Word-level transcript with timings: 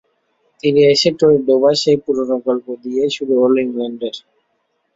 তীরে 0.59 0.83
এসে 0.93 1.09
তরি 1.19 1.37
ডোবার 1.47 1.75
সেই 1.83 1.97
পুরোনো 2.03 2.35
গল্প 2.47 2.65
দিয়েই 2.83 3.11
শুরু 3.17 3.33
হলো 3.41 3.57
ইংল্যান্ডের। 3.65 4.15